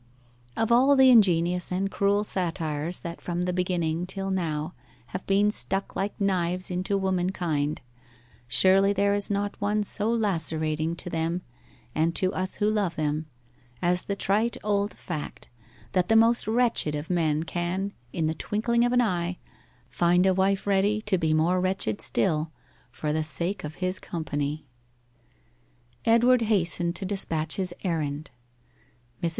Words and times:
Of 0.57 0.71
all 0.71 0.95
the 0.95 1.11
ingenious 1.11 1.71
and 1.71 1.91
cruel 1.91 2.23
satires 2.23 3.01
that 3.01 3.21
from 3.21 3.43
the 3.43 3.53
beginning 3.53 4.07
till 4.07 4.31
now 4.31 4.73
have 5.13 5.23
been 5.27 5.51
stuck 5.51 5.95
like 5.95 6.19
knives 6.19 6.71
into 6.71 6.97
womankind, 6.97 7.81
surely 8.47 8.93
there 8.93 9.13
is 9.13 9.29
not 9.29 9.61
one 9.61 9.83
so 9.83 10.11
lacerating 10.11 10.95
to 10.95 11.09
them, 11.11 11.43
and 11.93 12.15
to 12.15 12.33
us 12.33 12.55
who 12.55 12.67
love 12.67 12.95
them, 12.95 13.27
as 13.79 14.01
the 14.05 14.15
trite 14.15 14.57
old 14.63 14.95
fact, 14.95 15.49
that 15.91 16.07
the 16.07 16.15
most 16.15 16.47
wretched 16.47 16.95
of 16.95 17.11
men 17.11 17.43
can, 17.43 17.93
in 18.11 18.25
the 18.25 18.33
twinkling 18.33 18.83
of 18.83 18.93
an 18.93 19.01
eye, 19.03 19.37
find 19.87 20.25
a 20.25 20.33
wife 20.33 20.65
ready 20.65 21.03
to 21.03 21.19
be 21.19 21.31
more 21.31 21.61
wretched 21.61 22.01
still 22.01 22.51
for 22.91 23.13
the 23.13 23.23
sake 23.23 23.63
of 23.63 23.75
his 23.75 23.99
company. 23.99 24.65
Edward 26.05 26.41
hastened 26.41 26.95
to 26.95 27.05
despatch 27.05 27.57
his 27.57 27.71
errand. 27.83 28.31
Mrs. 29.21 29.29